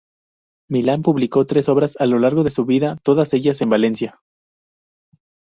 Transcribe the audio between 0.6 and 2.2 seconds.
Milán publicó tres obras a lo